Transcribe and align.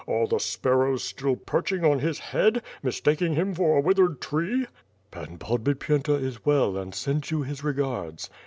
Are 0.07 0.25
the 0.25 0.39
sparrows 0.39 1.03
still 1.03 1.35
perching 1.35 1.85
on 1.85 1.99
his 1.99 2.17
head, 2.17 2.63
mistaking 2.81 3.35
him 3.35 3.53
for 3.53 3.77
a 3.77 3.81
withered 3.81 4.19
tree? 4.19 4.65
"Pan 5.11 5.37
Podbipyenta 5.37 6.15
is 6.19 6.43
well 6.43 6.75
and 6.75 6.95
sends 6.95 7.29
you 7.29 7.43
his 7.43 7.63
regards." 7.63 8.27